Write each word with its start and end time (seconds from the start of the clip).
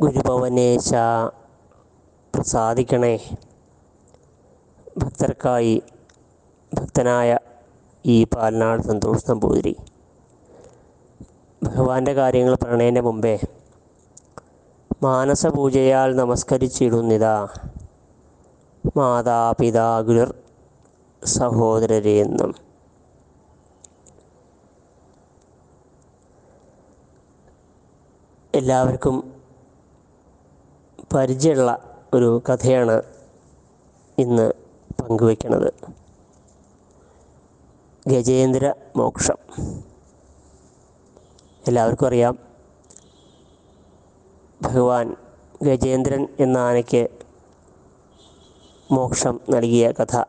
ഗുരുഭവനേശ 0.00 0.90
പ്രസാദിക്കണേ 2.34 3.14
ഭക്തർക്കായി 4.98 5.72
ഭക്തനായ 6.72 7.30
ഈ 8.04 8.16
പാലനാട് 8.24 8.82
സന്തോഷ് 8.82 9.24
നമ്പൂതിരി. 9.30 9.72
ഭഗവാന്റെ 11.62 12.12
കാര്യങ്ങൾ 12.12 12.54
പറയണതിന്റെ 12.54 13.00
മുമ്പേ 13.00 13.34
മാനസപൂജയാൽ 15.02 16.14
നമസ്കരിച്ചിടുന്നിതാ 16.16 17.34
മാതാപിതാ 18.96 19.88
ഗുരുർ 20.00 20.30
സഹോദരരെ 21.22 22.14
എന്നും. 22.26 22.52
എല്ലാവർക്കും 28.54 29.37
പരിചയമുള്ള 31.14 31.98
ഒരു 32.14 32.42
കഥയാണ് 32.48 33.02
ഇന്ന് 34.18 34.52
പങ്കുവയ്ക്കുന്നത്. 35.00 35.72
ഗജേന്ദ്ര 38.08 38.74
മോക്ഷം. 38.96 39.38
എല്ലാവർക്കും 41.68 42.06
അറിയാം 42.06 42.38
ഭഗവാൻ 44.62 45.16
ഗജേന്ദ്രൻ 45.62 46.28
എന്ന 46.40 46.58
ആനയ്ക്ക് 46.58 47.08
മോക്ഷം 48.90 49.40
നൽകിയ 49.50 49.92
കഥ. 49.92 50.24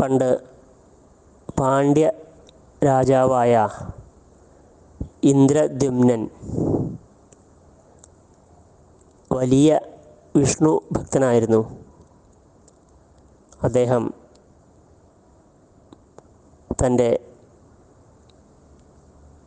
പണ്ട് 0.00 0.40
പാണ്ഡ്യ 1.58 2.12
രാജാവായ 2.84 3.68
ഇന്ദ്രദ്യുമ്നൻ. 5.28 6.22
വലിയ 9.32 9.80
വിഷ്ണു 10.36 10.72
ഭക്തനായിരുന്നു. 10.92 11.60
അദ്ദേഹം 13.62 14.04
തന്റെ 16.80 17.08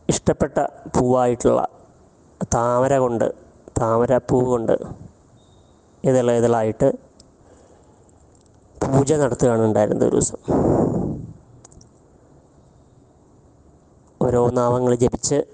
ഇഷ്ടപ്പെട്ട 0.08 0.58
പൂവായിട്ടുള്ള 0.96 1.60
താമര 2.54 2.98
കൊണ്ട് 2.98 3.26
താമര 3.80 4.16
പൂവ് 4.18 4.46
കൊണ്ട് 4.46 4.74
ഇതള 6.04 6.30
പൂജ 8.76 9.12
നടത്തുകയാണ് 9.12 9.62
ഉണ്ടായിരുന്നത് 9.62 10.08
ഒരു 10.08 10.16
ദിവസം. 10.16 10.40
ഓരോ 14.32 14.50
നാമങ്ങൾ 14.50 14.94
ജപിച്ച് 14.94 15.44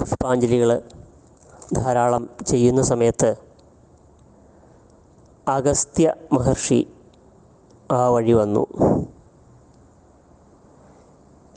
പുഷ്പാഞ്ജലികൾ 0.00 0.82
ധാരാളം 1.72 2.30
ചെയ്യുന്ന 2.46 2.82
സമയത്ത് 2.82 3.36
അഗസ്ത്യ 5.48 6.14
മഹർഷി 6.32 6.88
ആ 7.92 8.08
വഴി 8.08 8.32
വന്നു. 8.32 8.66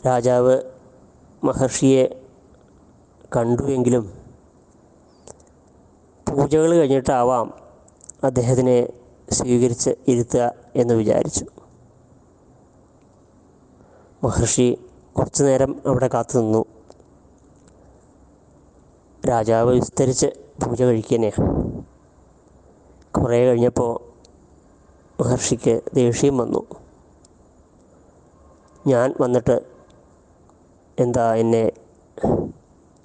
രാജാവ് 0.05 0.61
മഹർഷിയെ 1.43 2.21
കണ്ടുവെങ്കിലും 3.35 4.13
പൂജകൾ 6.31 6.75
കഴിഞ്ഞിട്ടാവാം 6.75 7.53
അദ്ദേഹത്തിനെ 8.23 8.89
സ്വീകരിച്ച് 9.31 9.89
ഇരുത്തുക 10.07 10.53
എന്ന് 10.75 10.93
വിചാരിച്ചു. 10.93 11.45
മഹർഷി 14.23 14.85
കുറച്ചു 15.17 15.43
നേരം 15.43 15.81
അവിടെ 15.85 16.07
കാത്തു 16.07 16.39
നിന്നു. 16.39 16.65
രാജാവ് 19.29 19.71
വിസ്തരിച്ച് 19.73 20.25
പൂജ 20.63 20.83
കഴിക്കുന്നേ 20.83 21.31
കുറേ 23.17 23.45
കഴിഞ്ഞപ്പോൾ 23.45 23.93
മഹർഷിക്ക് 25.21 25.81
ദേഷ്യം 25.93 26.37
വന്നു. 26.37 26.63
ഞാൻ 28.87 29.13
വന്നിട്ട് 29.21 29.61
എന്താ 30.99 31.35
എന്നെ 31.35 31.71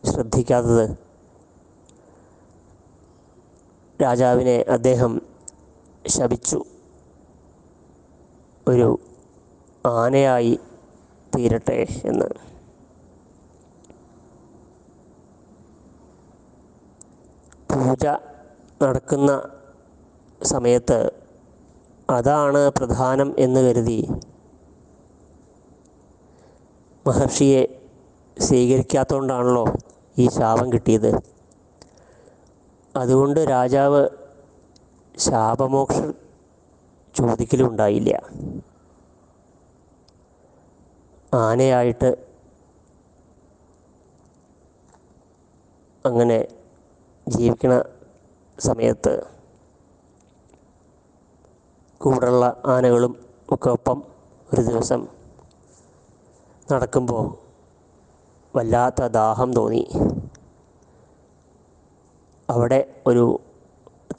ശ്രദ്ധിക്കാത്തത്? 0.04 0.96
രാജാവിനെ 4.02 4.64
അദ്ദേഹം 4.68 5.20
ശപിച്ചു. 6.06 6.64
ഒരു 8.68 8.98
ആനയായി 9.86 10.58
തീരട്ടെ 11.36 11.86
എന്ന്. 12.04 12.28
പൂജ 17.70 18.06
നടക്കുന്ന 18.82 19.50
സമയത്ത് 20.42 21.12
അതാണ് 22.10 22.70
പ്രധാനം 22.70 23.34
എന്ന് 23.38 23.60
കരുതി 23.60 24.08
മഹർഷിയെ 27.06 27.82
സ്വീകരിക്കാത്തതുകൊണ്ടാണല്ലോ 28.38 29.64
ഈ 30.18 30.28
ശാപം 30.28 30.72
കിട്ടിയത്. 30.72 31.20
അതുകൊണ്ട് 32.96 33.40
രാജാവ് 33.40 34.08
ശാപമോക്ഷം 35.18 36.14
ചോദിക്കലും 37.14 37.70
ഉണ്ടായില്ല. 37.70 38.22
ആനയായിട്ട് 41.32 42.16
അങ്ങനെ 46.04 46.48
ജീവിക്കുന്ന 47.28 47.84
സമയത്ത് 48.58 49.26
കൂടുള്ള 52.00 52.62
ആനകളും 52.66 53.16
ഒക്കെ 53.50 53.70
ഒപ്പം 53.70 54.02
ഒരു 54.52 54.60
ദിവസം 54.60 55.08
നടക്കുമ്പോൾ 56.70 57.38
വല്ലാത്ത 58.54 59.06
ദാഹം 59.06 59.52
തോന്നി. 59.52 59.84
അവിടെ 62.48 62.94
ഒരു 63.06 63.40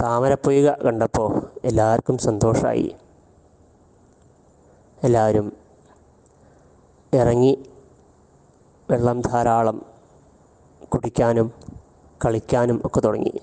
താമരപ്പൊയ്ക 0.02 0.72
കണ്ടപ്പോൾ 0.72 1.50
എല്ലാവർക്കും 1.64 2.18
സന്തോഷമായി 2.18 2.96
എല്ലാവരും 5.04 5.67
ഇറങ്ങി 7.14 7.70
വെള്ളം 8.90 9.22
ധാരാളം 9.22 9.86
കുടിക്കാനും 10.94 11.54
കളിക്കാനും 12.26 12.82
ഒക്കെ 12.86 13.00
തുടങ്ങി. 13.00 13.42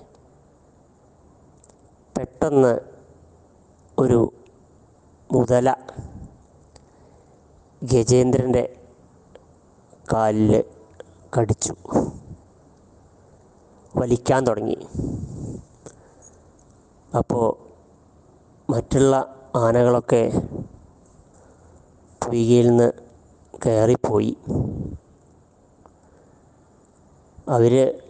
പെട്ടെന്ന് 2.17 2.79
ഒരു 3.99 4.33
മുതല 5.31 5.75
ഗജേന്ദ്രന്റെ 7.83 8.79
കാലിൽ 10.13 10.63
കടിച്ചു. 11.37 11.75
വലിക്കാൻ 13.95 14.47
തുടങ്ങി. 14.47 14.77
അപ്പോൾ 17.17 17.47
മറ്റുള്ള 18.71 19.35
ആനകളൊക്കെ 19.55 20.31
പൊയ്കയിൽ 22.25 22.67
നിന്ന് 22.67 23.04
കയറിപ്പോയി. 23.63 24.37
അവർ 27.49 28.01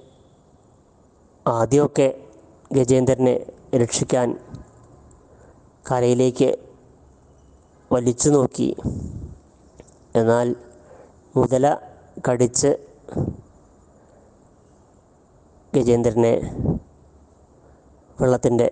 ആദ്യമൊക്കെ 1.47 2.23
ഗജേന്ദ്രനെ 2.71 3.45
രക്ഷിക്കാൻ 3.75 4.39
കരയിലേക്ക് 5.91 6.57
വലിച്ചു 7.91 8.29
നോക്കി. 8.29 8.75
എന്നാൽ 10.15 10.55
മുതല 11.35 11.77
കടിച്ച് 12.29 12.77
ഗജേന്ദ്രനെ 15.75 16.33
വെള്ളത്തിന്റെ 18.21 18.71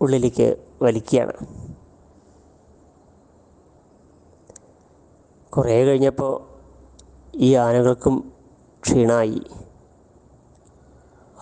ഉള്ളിലേക്ക് 0.00 0.56
വലിക്കുകയാണ്. 0.82 1.63
കുറേ 5.56 5.84
കഴിഞ്ഞപ്പോൾ 5.84 6.32
ഈ 7.34 7.54
ആനകൾക്കും 7.54 8.32
ക്ഷീണമായി. 8.82 9.42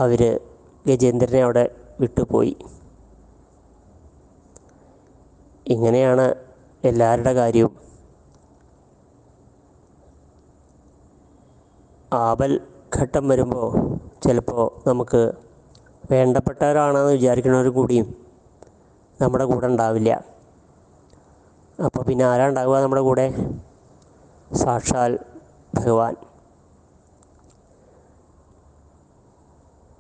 അവർ 0.01 0.41
ഗജേന്ദ്രനെ 0.87 1.43
അവിടെ 1.43 1.77
വിട്ടുപോയി. 2.01 2.57
ഇങ്ങനെയാണ് 5.67 6.35
എല്ലാവരുടെ 6.85 7.33
കാര്യവും. 7.33 7.75
ആപൽ 12.13 12.61
ഘട്ടം 12.97 13.29
വരുമ്പോൾ 13.29 13.69
ചിലപ്പോൾ 14.27 14.89
നമുക്ക് 14.89 15.33
വേണ്ടപ്പെട്ടവരാണെന്ന് 16.11 17.13
വിചാരിക്കുന്നവർ 17.13 17.69
കൂടിയും 17.69 18.09
നമ്മുടെ 19.21 19.45
കൂടെ 19.45 19.67
ഉണ്ടാവില്ല. 19.67 20.25
അപ്പോൾ 21.85 22.03
പിന്നെ 22.03 22.25
ആരാ 22.25 22.49
ഉണ്ടാവുക 22.49 22.79
നമ്മുടെ 22.79 23.03
കൂടെ? 23.03 23.27
സാക്ഷാൽ 24.55 25.19
ഭഗവാൻ. 25.75 26.17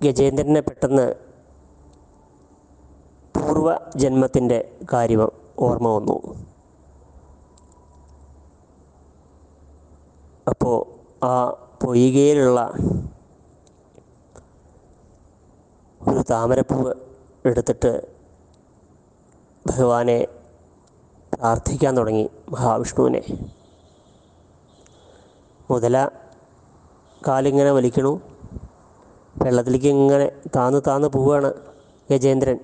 ഗജേന്ദ്രനെ 0.03 0.61
പെട്ടെന്ന് 0.61 1.15
പൂർവജന്മത്തിന്റെ 3.37 4.79
കാര്യം 4.93 5.33
ഓർമ്മ 5.59 5.89
വന്നു. 5.89 6.17
അപ്പോൾ 10.49 10.77
ആ 11.25 11.51
പൊയ്കയിലുള്ള 11.83 12.61
ഒരു 16.09 16.25
താമരപ്പൂവ് 16.31 16.95
എടുത്തിട്ട് 17.45 17.93
ഭഗവാനെ 19.67 20.27
പ്രാർത്ഥിക്കാൻ 21.35 21.97
തുടങ്ങി 21.97 22.31
മഹാവിഷ്ണുവിനെ. 22.49 23.23
മുതല 25.73 25.97
കാലിങ്ങനെ 27.23 27.71
വലിക്കണു. 27.79 28.13
വെള്ളത്തിലേക്ക് 29.37 29.91
ഇങ്ങനെ 29.97 30.27
താന്ന് 30.57 30.81
താന്ന് 30.89 31.09
പോവുകയാണ് 31.09 31.51
ഗജേന്ദ്രൻ. 32.09 32.59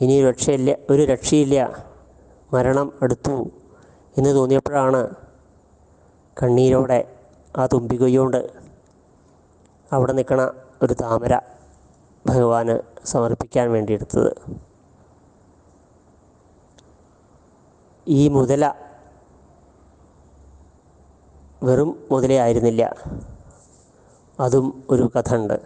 ഇനി 0.00 0.16
രക്ഷയില്ല 0.28 0.70
ഒരു 0.90 1.02
രക്ഷയില്ല. 1.12 1.56
മരണം 2.52 2.88
അടുത്തു 3.02 3.36
എന്ന് 4.18 4.30
തോന്നിയപ്പോഴാണ് 4.36 5.00
കണ്ണീരോടെ 6.36 7.00
ആ 7.54 7.64
തുമ്പികൊയ്യോണ്ട് 7.72 8.40
അവിടെ 9.90 10.12
നിൽക്കണ 10.18 10.40
ഒരു 10.84 10.94
താമര 11.02 11.34
ഭഗവാന് 12.24 12.74
സമർപ്പിക്കാൻ 13.04 13.66
വേണ്ടി 13.74 13.92
എടുത്തത് 13.92 14.32
ഈ 18.06 18.22
മുതല 18.36 18.64
വെറും 21.62 21.98
മുതലേ 22.10 22.36
ആയിരുന്നില്ല. 22.38 22.82
അതും 24.38 24.84
ഒരു 24.90 25.10
കഥ 25.16 25.34
ഉണ്ട് 25.36 25.56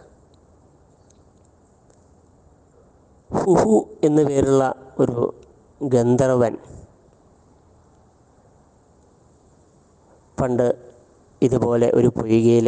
ഹുഹു 3.31 3.77
എന്ന 4.05 4.23
പേരുള്ള 4.23 4.63
ഒരു 4.99 5.35
ഗന്ധർവൻ 5.81 6.55
പണ്ട് 10.39 10.67
ഇതുപോലെ 11.43 11.91
ഒരു 11.91 12.09
പൊയ്കയിൽ 12.09 12.67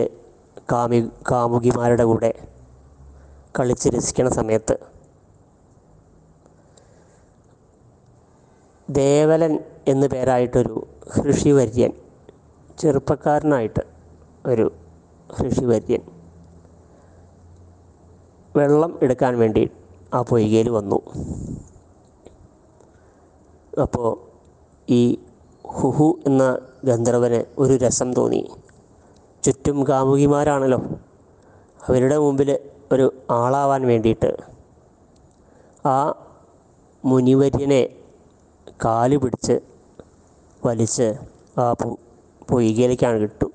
കാമി 0.73 0.99
കാമുകിമാരുടെ 1.31 2.05
കൂടെ 2.05 2.31
കളിച്ച് 3.59 3.89
രസിക്കണ 3.89 4.29
സമയത്ത് 4.29 4.77
ദേവലൻ 8.89 9.53
എന്നു 9.89 10.07
പേരായിട്ടൊരു 10.07 10.87
ഋഷിവര്യൻ 11.31 11.93
ചെറുപ്പക്കാരനായിട്ട് 12.79 13.81
ഒരു 14.47 14.73
ഋഷിവര്യൻ 15.43 16.01
വെള്ളം 18.57 18.99
എടുക്കാൻ 19.03 19.39
വേണ്ടി 19.39 19.71
ആ 20.15 20.23
പൊയ്കയിൽ 20.23 20.69
വന്നു. 20.69 21.03
അപ്പോൾ 23.83 24.19
ഈ 24.89 25.19
ഹുഹു 25.67 26.19
എന്ന 26.27 26.59
ഗന്ധർവന് 26.85 27.45
ഒരു 27.59 27.73
രസം 27.73 28.15
തോന്നി. 28.15 28.51
ചുറ്റും 29.43 29.89
കാമുകിമാരാണല്ലോ. 29.89 30.79
അവരുടെ 31.89 32.19
മുമ്പിൽ 32.19 32.59
ഒരു 32.93 33.15
ആളാവാൻ 33.31 33.87
വേണ്ടിയിട്ട്. 33.87 34.37
ആ 35.89 36.15
മുനിവര്യനെ 37.05 37.89
കാൽ 38.85 39.17
പിടിച്ച് 39.17 39.61
വലിച്ച് 40.67 41.15
ആ 41.61 41.73
പൊയ്കയിലേക്കാണ് 42.51 43.19
കിട്ടും. 43.19 43.53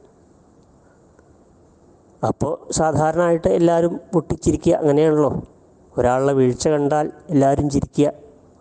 അപ്പോൾ 2.28 2.72
സാധാരണയായിട്ട് 2.72 3.48
എല്ലാവരും 3.48 4.00
പൊട്ടിച്ചിരിക്കുക 4.14 4.74
അങ്ങനെയാണല്ലോ. 4.74 5.44
ഒരാളുടെ 5.98 6.34
വീഴ്ച 6.34 6.68
കണ്ടാൽ 6.68 7.12
എല്ലാവരും 7.30 7.70
ചിരിക്കുക. 7.70 8.14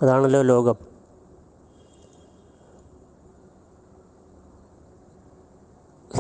അതാണല്ലോ 0.03 0.43
ലോകം. 0.43 0.89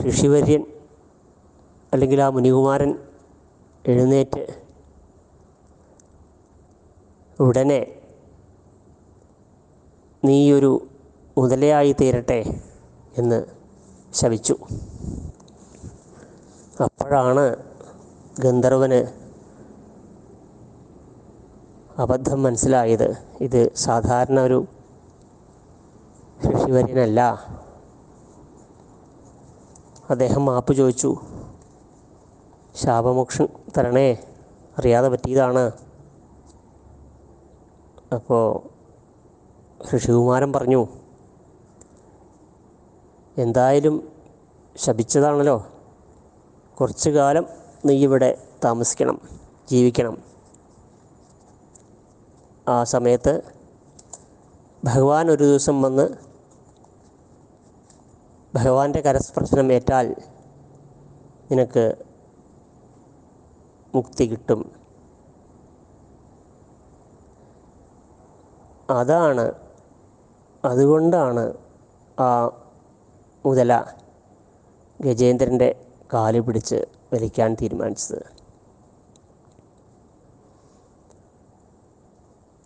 ഋഷിവര്യൻ 0.09 0.63
അല്ലെങ്കിൽ 1.93 2.23
ആ 2.23 2.29
മുനികുമാരൻ 2.29 2.99
എഴുന്നേറ്റ് 3.87 4.43
ഉടനെ 7.41 8.01
നീയൊരു 10.25 10.89
മുതലയായി 11.39 11.93
തീരട്ടെ 12.01 12.61
എന്ന് 13.19 13.58
ശപിച്ചു 14.13 14.57
അപ്പോഴാണ് 16.85 17.45
ഗന്ധർവന് 18.41 19.29
അബദ്ധം 21.99 22.43
മനസ്സിലായത്. 22.43 23.09
ഇത് 23.41 23.75
സാധാരണ 23.75 24.41
ഒരു 24.41 24.67
ഋഷിവര്യനല്ല 26.45 27.21
അദ്ദേഹം 30.11 30.45
മാപ്പ് 30.47 30.73
ചോദിച്ചു 30.75 31.17
ശാപമോക്ഷം 32.75 33.49
തരണേ 33.79 34.09
അറിയാതെ 34.79 35.09
പറ്റിയതാണ്. 35.09 35.73
അപ്പോൾ 38.15 38.45
ഋഷികുമാരൻ 39.97 40.53
പറഞ്ഞു 40.53 40.87
എന്തായാലും 43.39 44.13
ശപിച്ചതാണല്ലോ. 44.77 45.67
കുറച്ചു 46.81 47.11
കാലം 47.11 47.47
നീ 47.87 47.95
ഇവിടെ 47.95 48.31
താമസിക്കണം 48.65 49.21
ജീവിക്കണം. 49.71 50.25
ആ 52.69 52.85
സമയത്ത് 52.85 53.35
ഭഗവാൻ 54.85 55.31
ഒരു 55.31 55.45
ദിവസം 55.45 55.83
വന്ന് 55.83 56.09
ഭഗവാന്റെ 58.55 59.01
കരസ്പർശനം 59.01 59.73
ഏറ്റാൽ 59.73 60.17
നിനക്ക് 61.51 61.85
മുക്തി 63.95 64.25
കിട്ടും. 64.25 64.61
അതാണ് 68.91 69.53
അതുകൊണ്ടാണ് 70.65 71.55
ആ 72.21 72.29
മുതല 73.45 73.73
ഗജേന്ദ്രന്റെ 75.01 75.69
കാൽ 76.15 76.41
പിടിച്ച് 76.41 76.79
വലിക്കാൻ 77.13 77.55
തീരുമാനിച്ചത്. 77.55 78.21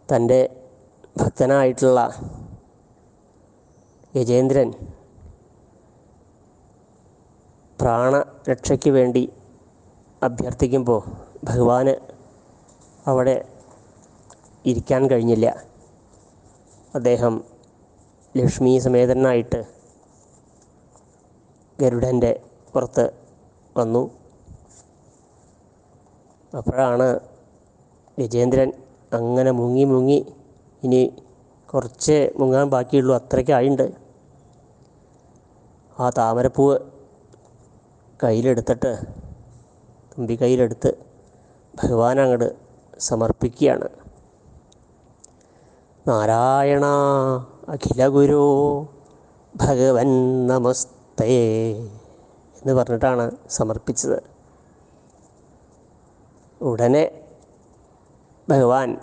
തന്റെ 0.08 0.40
ഭക്തനായിട്ടുള്ള 1.16 2.00
ഗജേന്ദ്രൻ 4.14 4.72
പ്രാണരക്ഷയ്ക്ക് 7.80 8.90
വേണ്ടി 8.90 9.32
അഭ്യർത്ഥിക്കുമ്പോൾ 10.22 11.00
ഭഗവാന് 11.44 11.94
അവിടെ 13.06 13.36
ഇരിക്കാൻ 14.64 15.10
കഴിഞ്ഞില്ല. 15.10 15.46
അദ്ദേഹം 16.94 17.44
ലക്ഷ്മി 18.36 18.78
സമേതനായിട്ട് 18.78 19.81
ഗരുഡന്റെ 21.82 22.32
പുറത്ത് 22.72 23.04
വന്നു. 23.76 24.02
അപ്പോഴാണ് 26.52 27.08
ഗജേന്ദ്രൻ 28.18 28.70
അങ്ങനെ 29.18 29.50
മുങ്ങി 29.60 29.84
മുങ്ങി 29.92 30.18
ഇനി 30.82 31.02
കുറച്ച് 31.68 32.16
മുങ്ങാൻ 32.40 32.66
ബാക്കിയുള്ളൂ 32.74 33.12
അത്രയ്ക്കായിണ്ട് 33.18 33.86
ആ 35.96 36.06
താമരപ്പൂവ് 36.18 36.76
കയ്യിലെടുത്തിട്ട് 38.20 38.92
തുമ്പി 40.10 40.34
കയ്യിലെടുത്ത് 40.42 40.90
ഭഗവാൻ 41.74 42.16
അങ്ങോട്ട് 42.22 42.48
സമർപ്പിക്കുകയാണ്. 43.08 43.88
നാരായണ 46.06 46.86
അഖില 47.74 48.08
ഗുരു 48.16 48.42
ഭഗവൻ 49.54 50.10
നമസ്തേ 50.50 51.01
എന്ന് 51.20 52.72
പറഞ്ഞിട്ടാണ് 52.72 53.30
സമർപ്പിച്ചത്. 53.48 54.18
ഉടനെ 56.60 57.34
ഭഗവാൻ 58.48 58.96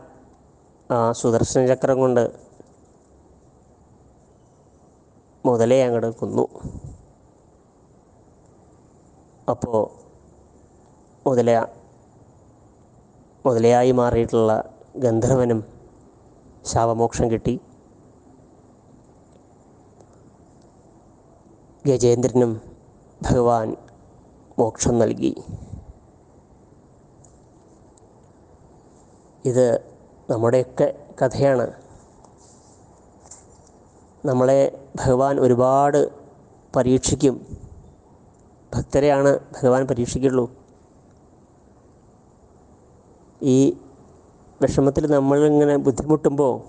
ആ 0.92 1.12
സുദർശന 1.12 1.66
ചക്രം 1.68 2.00
കൊണ്ട് 2.00 2.24
മുതലേ 5.46 5.84
അങ്ങോട്ട് 5.86 6.10
കൊന്നു. 6.16 6.46
അപ്പോൾ 9.50 9.80
മുതല 11.28 11.66
മുതലയായി 13.46 13.92
മാറിയിട്ടുള്ള 13.92 14.74
ഗന്ധർവനും 14.98 15.64
ശാപമോക്ഷം 16.66 17.32
കിട്ടി. 17.32 17.62
ഗജേന്ദ്രനും 21.88 22.62
ഭഗവാൻ 23.22 23.76
മോക്ഷം 24.60 25.00
നൽകി. 25.00 25.44
ഇത് 29.46 29.82
നമ്മുടെയൊക്കെ 30.30 31.08
കഥയാണ്. 31.22 31.72
നമ്മളെ 34.26 34.88
ഭഗവാൻ 34.96 35.40
ഒരുപാട് 35.40 36.10
പരീക്ഷിക്കും. 36.76 37.58
ഭക്തരെയാണ് 38.76 39.40
ഭഗവാൻ 39.40 39.88
പരീക്ഷിക്കുള്ളൂ. 39.88 40.52
ഈ 43.42 43.78
വിഷമത്തിൽ 44.62 45.12
നമ്മളിങ്ങനെ 45.12 45.76
ബുദ്ധിമുട്ടുമ്പോൾ 45.76 46.62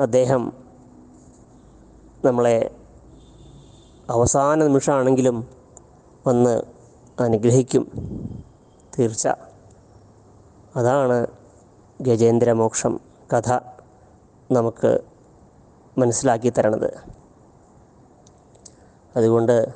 അദ്ദേഹം 0.00 0.52
നമ്മളെ 2.24 2.81
അവസാന 4.10 4.62
നിമിഷമാണെങ്കിലും 4.62 5.48
വന്ന് 6.26 6.62
അനുഗ്രഹിക്കും. 7.20 7.84
തീർച്ച. 8.98 9.28
അതാണ് 10.76 11.26
ഗജേന്ദ്രമോക്ഷം 12.00 13.00
കഥ 13.32 13.52
നമുക്ക് 14.52 15.00
മനസ്സിലാക്കി 15.98 16.48
തരണത്. 16.48 16.94
അതുകൊണ്ട് 19.16 19.68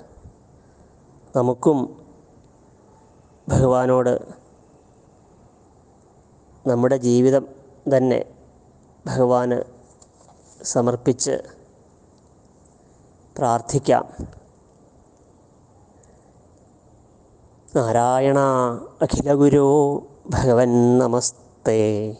നമുക്കും 1.36 2.06
ഭഗവാനോട് 3.48 4.20
നമ്മുടെ 6.68 6.96
ജീവിതം 6.96 7.48
തന്നെ 7.96 8.24
ഭഗവാന് 9.06 9.60
സമർപ്പിച്ച് 10.62 11.55
പ്രാർത്ഥിക്കാം. 13.38 14.04
നാരായണ 17.76 18.38
അഖില 19.02 19.34
ഗുരോ 19.34 20.00
ഭഗവൻ 20.30 20.98
നമസ്തേ. 20.98 22.10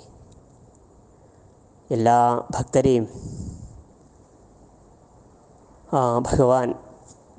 എല്ലാ 1.91 2.43
ഭക്തരെയും 2.51 3.09
ആ 5.93 6.19
ഭഗവാൻ 6.19 6.75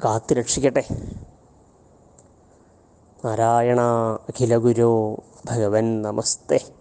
കാത്തു 0.03 0.33
രക്ഷിക്കട്ടെ. 0.33 0.83
നാരായണ 3.25 3.81
അഖില 4.29 4.57
ഗുരോ 4.57 5.15
ഭഗവൻ 5.45 6.01
നമസ്തേ. 6.01 6.76